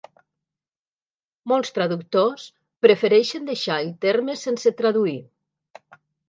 [1.51, 2.45] Molts traductors
[2.85, 5.15] prefereixen deixar el terme sense traduir.